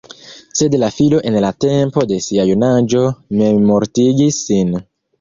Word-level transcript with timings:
Sed 0.61 0.77
la 0.83 0.89
filo 0.95 1.19
en 1.33 1.37
la 1.45 1.51
tempo 1.67 2.05
de 2.13 2.19
sia 2.31 2.49
junaĝo 2.53 3.07
memmortigis 3.45 4.45
sin. 4.51 4.79